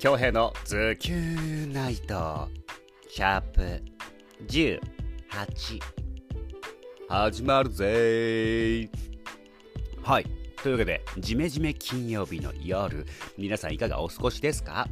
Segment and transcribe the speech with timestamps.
[0.00, 2.48] 京平のズキューナイト
[3.06, 3.82] シャープ
[4.46, 4.80] 18
[7.06, 8.88] 始まるぜ。
[10.02, 10.26] はい。
[10.62, 13.04] というわけでジメジメ金曜日の夜
[13.36, 14.88] 皆さんいかがお過ごしですか？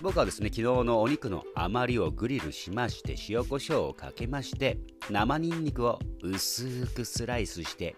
[0.00, 4.78] 僕はですね昨日のお肉の余りをグリルしまして塩コショウをかけまして
[5.10, 7.94] 生ニンニクを薄くスライスして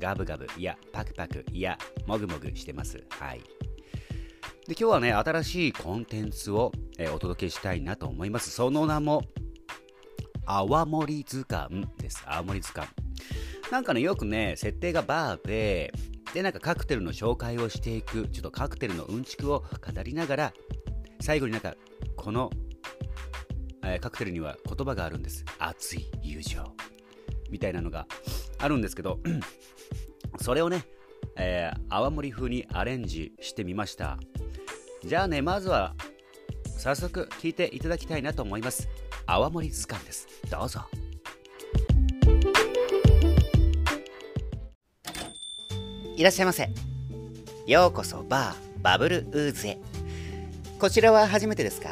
[0.00, 3.04] ガブガブいやパクパクいやもぐもぐしてます。
[3.10, 3.42] はい
[4.66, 8.50] で今日はね、新しいコンテンツを、えー、お届けしたいなと思います。
[8.50, 9.20] その名も、
[10.46, 12.22] 泡盛図鑑です。
[12.24, 12.90] 泡盛図鑑。
[13.70, 15.92] なんかね、よくね、設定がバーで、
[16.32, 20.52] で、なんかカクテルの紹介をしていく、ちょっとカクテルのうんちくを語りながら、
[21.20, 21.74] 最後になんか、
[22.16, 22.48] この、
[23.84, 25.44] えー、カクテルには言葉があるんです。
[25.58, 26.64] 熱い友情。
[27.50, 28.06] みたいなのが
[28.58, 29.20] あるんですけど、
[30.40, 30.86] それをね、
[31.36, 34.18] えー、泡盛風にアレンジしてみました。
[35.06, 35.94] じゃあね、まずは
[36.78, 38.88] 早速聞いていただきたいなと思います。
[39.26, 40.26] 泡盛図鑑です。
[40.50, 40.80] どうぞ。
[46.16, 46.70] いらっしゃいませ。
[47.66, 49.78] ようこそバーバブルウーズへ。
[50.78, 51.90] こちらは初めてですか？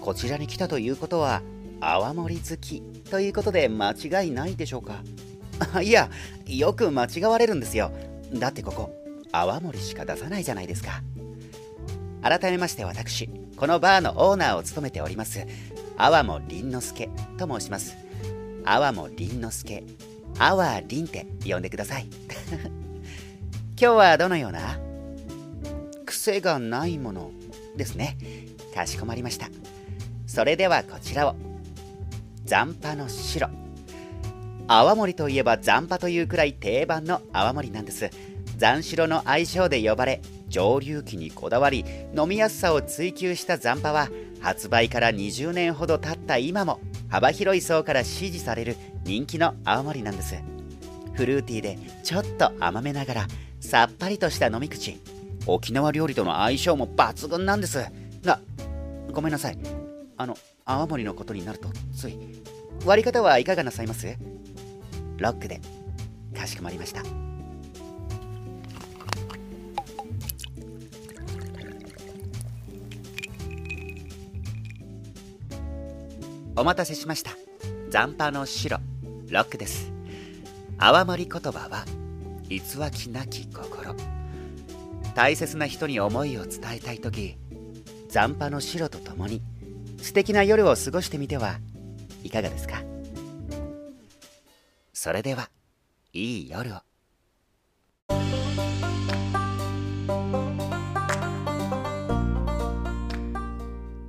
[0.00, 1.42] こちらに来たということは
[1.80, 2.80] 泡盛好き
[3.10, 5.02] ということで間違いないでしょうか？
[5.82, 6.10] いや、
[6.46, 7.90] よく間違われるんですよ。
[8.32, 8.94] だってここ
[9.32, 11.02] 泡盛しか出さないじゃないですか。
[12.22, 15.46] 改めまして私このバーのオーナーを務めております
[15.98, 17.08] 阿波も凛之助
[17.38, 17.96] と申します。
[18.64, 19.82] 阿波も凛之助
[20.38, 22.06] 阿波凛って呼んでください。
[23.80, 24.78] 今日はどのような
[26.04, 27.30] 癖がないもの
[27.76, 28.18] ですね。
[28.74, 29.48] かしこまりました。
[30.26, 31.36] それではこちらを
[32.44, 33.48] 残波の白。
[34.68, 38.10] 泡盛といえば残波というくらい定番の泡盛なんです。
[38.58, 40.20] 残白の愛称で呼ばれ
[40.56, 41.84] 蒸留機にこだわり
[42.16, 44.08] 飲みやすさを追求した残波は
[44.40, 46.80] 発売から20年ほど経った今も
[47.10, 50.34] 幅広い層から支持される人気の青森なんです。
[51.12, 53.26] フルーティーでちょっと甘めながら
[53.60, 54.98] さっぱりとした飲み口。
[55.46, 57.84] 沖縄料理との相性も抜群なんです。
[58.24, 58.40] が
[59.12, 59.58] ごめんなさい。
[60.16, 62.18] あの青森のことになるとつい
[62.86, 64.06] 割り方はいかがなさいます？
[65.18, 65.60] ロックで
[66.34, 67.02] かしこまりました。
[76.58, 77.32] お待たせしました。
[77.90, 78.78] 残波の白
[79.28, 79.92] ロックです。
[80.78, 81.84] 泡盛言葉は
[82.48, 83.94] 偽きなき心。
[85.14, 87.36] 大切な人に思いを伝えたい時
[88.08, 89.42] 残波の白とともに
[90.00, 91.58] 素敵な夜を過ごしてみては
[92.24, 92.82] いかがですか？
[94.94, 95.50] それでは
[96.14, 96.80] いい夜を。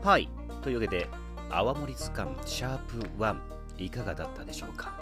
[0.02, 0.30] はい。
[0.62, 1.10] というわけで
[1.50, 3.36] 泡盛図鑑シャープ1
[3.78, 5.00] いかがだったでしょうか？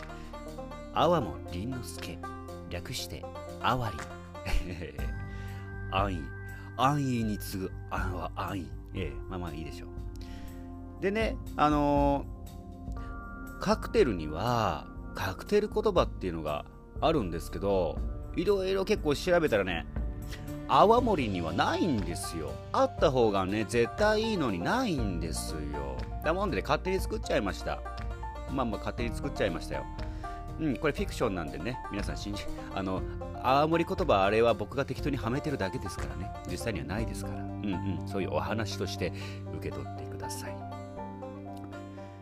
[0.94, 2.18] 泡も凛之助
[2.70, 3.24] 略して
[3.62, 3.98] あわり。
[5.92, 6.22] 安易。
[6.78, 9.90] 安易に次ぐあは安易ええまあまあいいでしょう。
[11.02, 16.66] でねあのー、カクテルにはカクテル言葉っていうのが
[17.02, 17.98] あるんですけど
[18.36, 19.86] いろいろ結構調べたらね
[20.68, 22.52] 泡盛にはないんですよ。
[22.72, 25.60] あった方がね絶対いいのにないんですよ。
[26.24, 27.82] だもんで、ね、勝手に作っちゃいました。
[28.52, 29.86] まあまあ勝手に作っちゃいましたよ。
[30.60, 32.44] うん、これフィクションなんでね、皆さん信じ、
[32.74, 33.02] あの、
[33.44, 39.12] 泡盛言葉あれは僕が適当にはめてるだけですからね、実際にはないですから、うんうん、そういうお話として
[39.58, 40.56] 受け取ってください。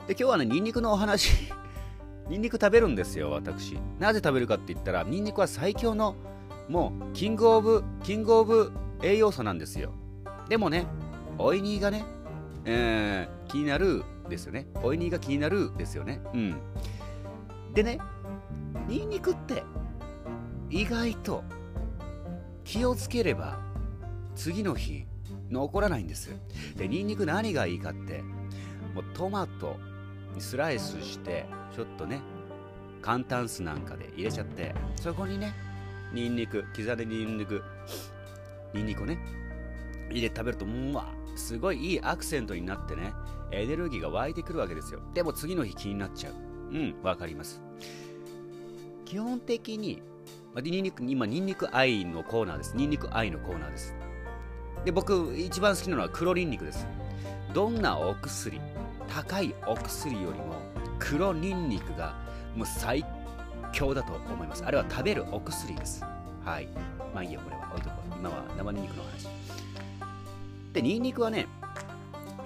[0.07, 1.31] で、今日はね、ニンニクのお話。
[2.27, 3.77] ニンニク食べるんですよ、私。
[3.99, 6.15] なぜ食べるかって言ったら、ニンニクは最強の
[6.69, 9.93] もうキングオブ、キングオブ栄養素なんですよ。
[10.49, 10.85] でもね、
[11.37, 12.03] おいにがね、
[12.65, 14.67] えー、気になるですよね。
[14.81, 16.21] おいにが気になるですよね。
[16.33, 16.55] うん。
[17.73, 17.99] でね、
[18.87, 19.63] ニンニクって
[20.69, 21.43] 意外と
[22.63, 23.59] 気をつければ
[24.35, 25.05] 次の日
[25.49, 26.31] 残らないんです。
[26.75, 28.23] で、ニンニク何がいいかって、
[28.93, 29.77] もうトマト
[30.33, 31.45] にスライスして、
[31.75, 32.21] ちょっとね、
[33.01, 35.53] 簡単酢なんかで入れちゃって、そこにね、
[36.13, 37.63] ニンニク、刻んでニンニク、
[38.73, 39.17] ニンニクをね、
[40.09, 43.13] 入れて食べると、うわ、すごいいいアクセントになってね、
[43.51, 45.01] エネルギーが湧いてくるわけですよ。
[45.13, 46.33] でも次の日気になっちゃう。
[46.71, 47.61] うん、わかります。
[49.05, 50.01] 基本的に、
[50.53, 52.77] まあ、ニンニク、今、ニンニク愛のコーナーです。
[52.77, 53.95] ニンニク愛のコーナーです。
[54.85, 56.87] で、僕、一番好きなのは黒ニンニクです。
[57.53, 58.59] どんなお薬、
[59.07, 60.55] 高いお薬よりも
[60.99, 62.15] 黒ニンニクが
[62.55, 63.05] もう最
[63.73, 64.63] 強だと思います。
[64.63, 66.05] あれは食べるお薬です。
[66.45, 66.67] はい。
[67.13, 68.13] まあいいよ、これは置いとこう。
[68.17, 69.33] 今は生ニンニクの話。
[70.73, 71.47] でニンニクはね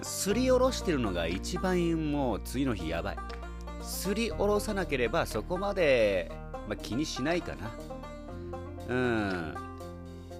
[0.03, 3.17] すりおろしてるのが一番もう次の日やばい
[3.81, 6.29] すりおろさなければそこまで、
[6.67, 7.71] まあ、気にしないかな
[8.89, 9.55] うん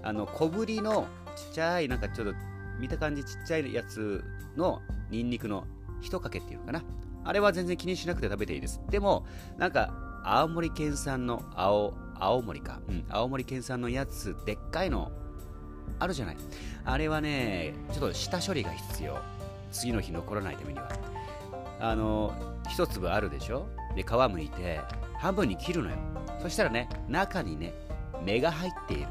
[0.03, 2.33] あの小ぶりのちっちゃいなんかちょっと
[2.79, 4.23] 見た感じちっちゃいやつ
[4.55, 5.65] のニンニクの
[6.01, 6.83] 一かけっていうのかな
[7.23, 9.25] あれは全然気にしなくて食べていいですでも
[9.57, 9.93] なんか
[10.29, 15.09] 青森県産の青青森か、うん、青森県産のやつでっかいの
[15.99, 16.37] あるじゃない。
[16.83, 19.17] あれはねちょっと下処理が必要。
[19.71, 20.89] 次の日残らないためには。
[21.79, 22.33] あの
[22.67, 23.67] 一粒あるでしょ？
[23.95, 24.81] で皮むいて
[25.17, 25.95] 半分に切るのよ。
[26.41, 27.73] そしたらね中にね
[28.21, 29.07] 芽が入っている。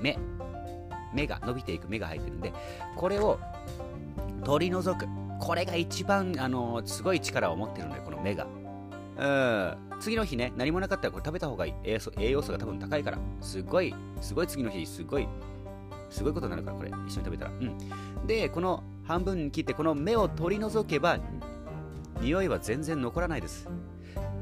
[0.00, 0.16] 芽。
[1.12, 2.52] 芽が伸びていく芽が入ってるんで
[2.94, 3.40] これを
[4.44, 5.08] 取り除く。
[5.40, 8.46] これが一番あのすごい力を持ってるのよこの芽が。
[9.16, 9.76] うん。
[10.00, 11.74] 次の日ね何もなかったらこれ食べた方がいい。
[11.84, 13.18] 栄養素栄養素が多分高いから。
[13.40, 15.28] すごいすごい次の日すごい
[16.10, 16.90] すごいことになるからこれ。
[16.90, 17.50] 一緒に食べたら。
[17.50, 18.26] うん。
[18.26, 21.18] でこの半分に切ってこの芽を取り除けば
[22.20, 23.68] 匂いは全然残らないです。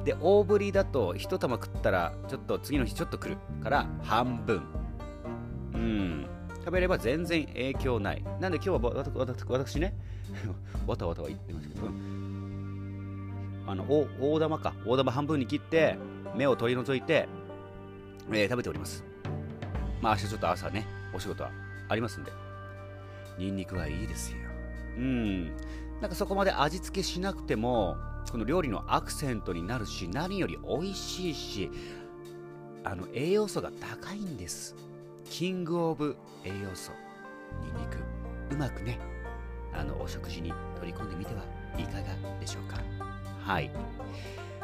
[0.04, 3.36] で大ぶりだと一玉食ったらちょっと次の日ちょっと来る。
[3.62, 4.62] から半分。
[5.74, 6.26] うん。
[6.64, 8.24] 食べれば全然影響ない。
[8.40, 9.06] なんで今日は
[9.48, 9.94] 私ね
[10.86, 11.86] わたわたは言ってますけど
[13.66, 13.84] あの
[14.20, 14.74] 大玉か。
[14.84, 15.96] 大玉半分に切って
[16.34, 17.28] 芽を取り除いて、
[18.30, 19.04] えー、食べております。
[20.00, 21.50] まあ明日ちょっと朝ねお仕事は
[21.88, 22.32] ありますんで。
[23.38, 24.38] ニンニクはいいですよ。
[24.98, 25.46] うん。
[26.00, 27.96] なんかそこまで味付けしなくても
[28.30, 31.70] この料理のアクセントになるし何より美味しいし
[32.84, 34.74] あの栄養素が高いんです。
[35.24, 36.92] キングオブ栄養素。
[37.62, 37.98] ニンニク。
[38.50, 38.98] うまくね
[39.72, 41.42] あのお食事に取り込んでみては
[41.78, 43.11] いかがでしょうか。
[43.44, 43.70] はい。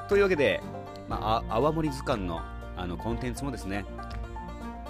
[0.08, 0.62] というわけで、
[1.08, 2.40] まあ、泡盛図鑑の
[2.76, 3.84] あのコンテンツもですね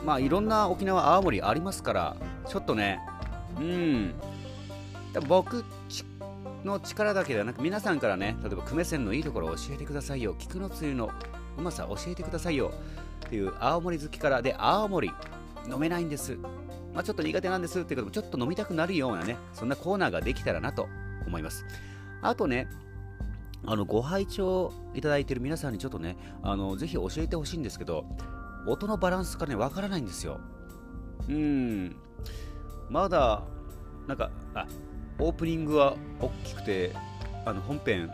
[0.04, 3.00] まあいろんな沖縄泡盛ありますからちょっとね
[3.58, 4.14] うん。
[5.26, 5.64] 僕
[6.64, 11.10] の力だけではなく皆さんからね例えば久米線のいいところを教えてくださいよ菊のつゆの
[11.56, 12.72] うまさ教えてくださいよ
[13.26, 15.10] っていう青森好きからで青森
[15.70, 16.36] 飲めないんです。
[16.94, 20.88] まあ、ちょっと苦手なんですっていうこともちょっと飲みたくなるようなねそんなコーナーができたらなと
[21.26, 21.64] 思います。
[22.22, 22.68] あとね
[23.66, 28.04] あのご拝聴いただいている皆さんにちょっとねあのぜひ教えてほしいんですけど
[28.66, 30.40] 音のバランスがねわからないんですよ。
[31.28, 31.96] うん。
[32.88, 33.42] まだ
[34.06, 34.66] なんかあ
[35.18, 36.92] オープニングは大きくて
[37.44, 38.10] あの本編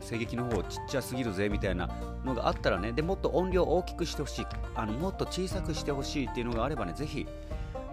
[0.00, 1.88] 声劇の方ちっちゃすぎるぜみたいな
[2.24, 7.26] のがあったらねでもっと音量大きくしてほしいあのもっと小さくしてほしいっていうのがあればねぜひ、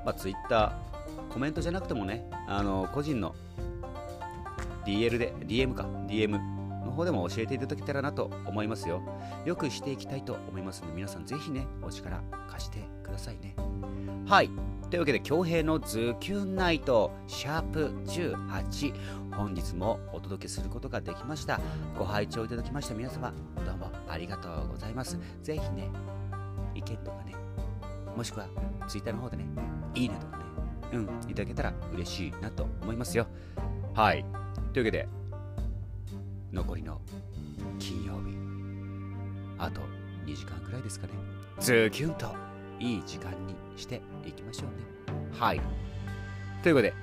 [0.06, 0.78] まあ、Twitter
[1.30, 3.36] コメントじゃなくてもねあの個人の
[4.86, 6.55] DL で DM か DM
[6.96, 9.02] 方でも教えていただけたらなと思いますよ
[9.46, 13.56] よくしていきたいと思いますので皆さんぜひねお力貸してくださいね
[14.26, 14.50] はい
[14.90, 18.94] というわけで、恭平のズキュンナイト、シャープ18、
[19.36, 21.60] 本日もお届けすることができました。
[21.98, 23.34] ご拝聴いただきました皆様、
[23.66, 25.18] どうもありがとうございます。
[25.42, 25.90] ぜひね、
[26.76, 27.34] 意見とかね、
[28.16, 28.48] もしくは
[28.88, 29.46] Twitter の方でね、
[29.96, 30.44] いいねとかね、
[30.94, 33.28] うん、いただけたら嬉しいなと思いますよ。
[33.96, 34.24] はい。
[34.72, 35.10] というわけで、
[36.56, 37.02] 残りの
[37.80, 38.34] 金曜日、
[39.58, 39.82] あと
[40.26, 41.14] 2時間くらいですかね。
[41.60, 42.34] ズキュンと
[42.80, 45.38] いい時間にしていきましょうね。
[45.38, 45.62] はい。
[46.64, 46.94] ということで、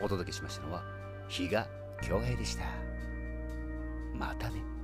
[0.00, 0.82] お届けしましたのは、
[1.28, 1.68] 比嘉
[2.00, 2.64] 恭平でした。
[4.18, 4.75] またね。